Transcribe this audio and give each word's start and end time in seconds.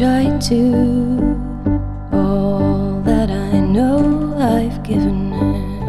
into 0.00 1.18
all 2.12 3.02
that 3.02 3.30
I 3.30 3.60
know 3.60 4.34
I've 4.38 4.82
given 4.82 5.32
it. 5.32 5.84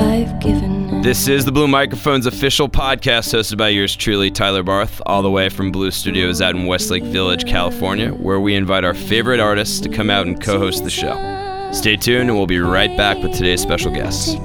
I've 0.00 0.40
given 0.40 0.94
it. 0.94 1.02
This 1.02 1.28
is 1.28 1.44
the 1.44 1.52
Blue 1.52 1.68
Microphones 1.68 2.24
official 2.24 2.68
podcast 2.68 3.34
hosted 3.34 3.58
by 3.58 3.68
yours 3.68 3.94
truly, 3.94 4.30
Tyler 4.30 4.62
Barth, 4.62 5.02
all 5.04 5.20
the 5.20 5.30
way 5.30 5.50
from 5.50 5.70
Blue 5.70 5.90
Studios 5.90 6.40
out 6.40 6.54
in 6.54 6.66
Westlake 6.66 7.04
Village, 7.04 7.44
California, 7.44 8.08
where 8.10 8.40
we 8.40 8.54
invite 8.54 8.84
our 8.84 8.94
favorite 8.94 9.40
artists 9.40 9.78
to 9.80 9.90
come 9.90 10.08
out 10.08 10.26
and 10.26 10.42
co 10.42 10.58
host 10.58 10.82
the 10.82 10.90
show. 10.90 11.14
Stay 11.72 11.96
tuned, 11.96 12.30
and 12.30 12.38
we'll 12.38 12.46
be 12.46 12.60
right 12.60 12.96
back 12.96 13.18
with 13.18 13.34
today's 13.34 13.60
special 13.60 13.92
guest. 13.92 14.38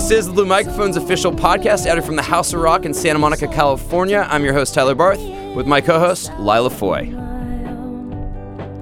This 0.00 0.10
is 0.12 0.26
the 0.26 0.32
Blue 0.32 0.46
Microphones 0.46 0.96
official 0.96 1.30
podcast, 1.30 1.86
added 1.86 2.02
from 2.04 2.16
the 2.16 2.22
House 2.22 2.52
of 2.52 2.60
Rock 2.60 2.84
in 2.84 2.92
Santa 2.92 3.18
Monica, 3.20 3.46
California. 3.46 4.26
I'm 4.28 4.42
your 4.42 4.54
host, 4.54 4.74
Tyler 4.74 4.94
Barth, 4.96 5.20
with 5.54 5.66
my 5.68 5.80
co 5.80 6.00
host, 6.00 6.32
Lila 6.38 6.70
Foy. 6.70 7.10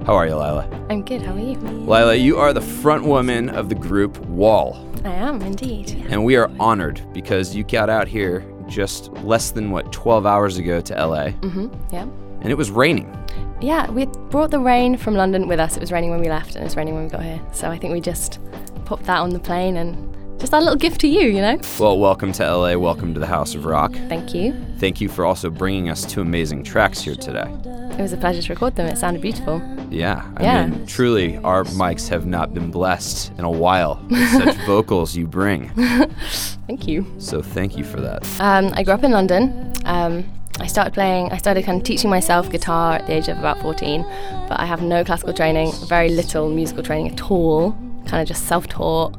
How 0.05 0.15
are 0.15 0.25
you, 0.25 0.33
Lila? 0.33 0.67
I'm 0.89 1.03
good. 1.03 1.21
How 1.21 1.33
are 1.35 1.39
you? 1.39 1.55
Lila, 1.55 2.15
you 2.15 2.37
are 2.37 2.51
the 2.51 2.61
front 2.61 3.03
woman 3.03 3.49
of 3.49 3.69
the 3.69 3.75
group 3.75 4.17
Wall. 4.27 4.83
I 5.05 5.09
am 5.09 5.41
indeed. 5.43 5.91
And 6.09 6.23
we 6.25 6.35
are 6.35 6.49
honored 6.59 7.05
because 7.13 7.55
you 7.55 7.63
got 7.63 7.89
out 7.91 8.07
here 8.07 8.43
just 8.67 9.11
less 9.17 9.51
than, 9.51 9.69
what, 9.69 9.91
12 9.91 10.25
hours 10.25 10.57
ago 10.57 10.81
to 10.81 10.93
LA, 10.95 11.25
Mm-hmm. 11.41 11.67
Yeah. 11.93 12.03
and 12.41 12.45
it 12.49 12.55
was 12.55 12.71
raining. 12.71 13.13
Yeah. 13.61 13.91
We 13.91 14.05
brought 14.31 14.49
the 14.51 14.59
rain 14.59 14.97
from 14.97 15.13
London 15.13 15.47
with 15.47 15.59
us. 15.59 15.75
It 15.77 15.81
was 15.81 15.91
raining 15.91 16.09
when 16.09 16.21
we 16.21 16.29
left, 16.29 16.55
and 16.55 16.65
it's 16.65 16.75
raining 16.75 16.95
when 16.95 17.03
we 17.03 17.09
got 17.09 17.21
here. 17.23 17.41
So 17.51 17.69
I 17.69 17.77
think 17.77 17.93
we 17.93 18.01
just 18.01 18.39
popped 18.85 19.03
that 19.03 19.19
on 19.19 19.29
the 19.29 19.39
plane 19.39 19.77
and 19.77 20.08
just 20.39 20.53
our 20.53 20.61
little 20.61 20.75
gift 20.77 21.01
to 21.01 21.07
you. 21.07 21.21
You 21.21 21.41
know. 21.41 21.59
Well, 21.79 21.99
welcome 21.99 22.31
to 22.33 22.43
LA. 22.55 22.75
Welcome 22.77 23.13
to 23.13 23.19
the 23.19 23.25
House 23.27 23.55
of 23.55 23.65
Rock. 23.65 23.93
Thank 24.07 24.33
you. 24.33 24.53
Thank 24.77 25.01
you 25.01 25.09
for 25.09 25.25
also 25.25 25.49
bringing 25.49 25.89
us 25.89 26.05
two 26.05 26.21
amazing 26.21 26.63
tracks 26.63 27.01
here 27.01 27.15
today. 27.15 27.51
It 27.97 28.01
was 28.01 28.13
a 28.13 28.17
pleasure 28.17 28.41
to 28.41 28.53
record 28.53 28.75
them. 28.75 28.87
It 28.87 28.97
sounded 28.97 29.21
beautiful. 29.21 29.61
Yeah, 29.89 30.23
I 30.37 30.43
Yeah. 30.43 30.65
mean, 30.67 30.85
truly, 30.85 31.37
our 31.37 31.65
mics 31.65 32.07
have 32.09 32.25
not 32.25 32.53
been 32.53 32.71
blessed 32.71 33.33
in 33.37 33.43
a 33.43 33.51
while 33.51 33.99
with 34.09 34.29
such 34.29 34.55
vocals 34.65 35.15
you 35.17 35.27
bring. 35.27 35.69
Thank 36.67 36.87
you. 36.87 37.05
So 37.17 37.41
thank 37.41 37.75
you 37.77 37.83
for 37.83 37.99
that. 37.99 38.25
Um, 38.39 38.71
I 38.75 38.83
grew 38.83 38.93
up 38.93 39.03
in 39.03 39.11
London. 39.11 39.73
Um, 39.85 40.23
I 40.61 40.67
started 40.67 40.93
playing, 40.93 41.31
I 41.31 41.37
started 41.37 41.65
kind 41.65 41.79
of 41.81 41.83
teaching 41.83 42.09
myself 42.09 42.49
guitar 42.51 42.93
at 42.95 43.07
the 43.07 43.13
age 43.13 43.27
of 43.27 43.37
about 43.39 43.59
14, 43.61 44.03
but 44.47 44.59
I 44.59 44.65
have 44.65 44.81
no 44.81 45.03
classical 45.03 45.33
training, 45.33 45.71
very 45.87 46.09
little 46.09 46.49
musical 46.49 46.83
training 46.83 47.11
at 47.11 47.29
all, 47.31 47.71
kind 48.05 48.21
of 48.21 48.27
just 48.27 48.45
self 48.45 48.67
taught 48.67 49.15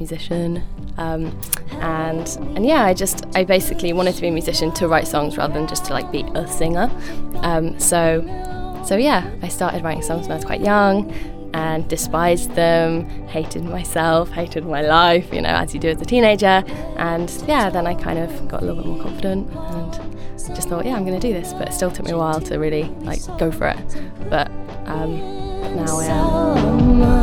musician. 0.00 0.62
Um, 0.98 1.38
and 1.80 2.26
and 2.56 2.66
yeah, 2.66 2.84
I 2.84 2.94
just 2.94 3.24
I 3.34 3.44
basically 3.44 3.92
wanted 3.92 4.16
to 4.16 4.20
be 4.20 4.28
a 4.28 4.32
musician 4.32 4.72
to 4.72 4.88
write 4.88 5.06
songs 5.06 5.36
rather 5.36 5.54
than 5.54 5.68
just 5.68 5.84
to 5.86 5.92
like 5.92 6.10
be 6.10 6.22
a 6.34 6.48
singer. 6.48 6.90
Um, 7.42 7.78
so 7.78 8.22
so 8.84 8.96
yeah, 8.96 9.30
I 9.42 9.48
started 9.48 9.84
writing 9.84 10.02
songs 10.02 10.22
when 10.22 10.32
I 10.32 10.36
was 10.36 10.44
quite 10.44 10.60
young 10.60 11.12
and 11.52 11.88
despised 11.88 12.54
them, 12.54 13.08
hated 13.26 13.64
myself, 13.64 14.30
hated 14.30 14.64
my 14.64 14.82
life, 14.82 15.32
you 15.32 15.42
know, 15.42 15.48
as 15.48 15.74
you 15.74 15.80
do 15.80 15.88
as 15.88 16.00
a 16.00 16.04
teenager. 16.04 16.64
And 16.96 17.30
yeah, 17.46 17.70
then 17.70 17.86
I 17.86 17.94
kind 17.94 18.18
of 18.18 18.48
got 18.48 18.62
a 18.62 18.64
little 18.64 18.82
bit 18.82 18.86
more 18.86 19.02
confident 19.02 19.50
and 19.54 20.54
just 20.54 20.68
thought, 20.68 20.84
yeah, 20.84 20.96
I'm 20.96 21.04
going 21.04 21.18
to 21.18 21.26
do 21.26 21.32
this. 21.32 21.52
But 21.52 21.68
it 21.68 21.72
still 21.72 21.90
took 21.90 22.06
me 22.06 22.12
a 22.12 22.18
while 22.18 22.40
to 22.40 22.58
really 22.58 22.84
like 23.00 23.20
go 23.38 23.50
for 23.50 23.68
it. 23.68 23.78
But 24.28 24.48
um, 24.86 25.18
now 25.76 25.98
I 25.98 26.04
am. 26.04 27.19